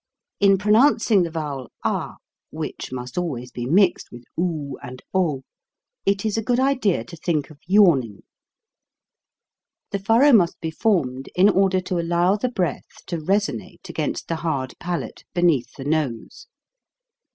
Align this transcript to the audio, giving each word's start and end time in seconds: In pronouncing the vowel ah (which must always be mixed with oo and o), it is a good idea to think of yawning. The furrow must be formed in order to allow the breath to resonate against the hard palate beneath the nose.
In 0.39 0.57
pronouncing 0.57 1.21
the 1.21 1.29
vowel 1.29 1.69
ah 1.83 2.15
(which 2.49 2.91
must 2.91 3.19
always 3.19 3.51
be 3.51 3.67
mixed 3.67 4.07
with 4.11 4.23
oo 4.35 4.75
and 4.81 5.03
o), 5.13 5.43
it 6.07 6.25
is 6.25 6.39
a 6.39 6.43
good 6.43 6.59
idea 6.59 7.03
to 7.03 7.15
think 7.15 7.51
of 7.51 7.59
yawning. 7.67 8.23
The 9.91 9.99
furrow 9.99 10.33
must 10.33 10.59
be 10.59 10.71
formed 10.71 11.29
in 11.35 11.49
order 11.49 11.79
to 11.81 11.99
allow 11.99 12.35
the 12.35 12.49
breath 12.49 13.05
to 13.05 13.19
resonate 13.19 13.89
against 13.89 14.27
the 14.27 14.37
hard 14.37 14.73
palate 14.79 15.23
beneath 15.35 15.71
the 15.75 15.85
nose. 15.85 16.47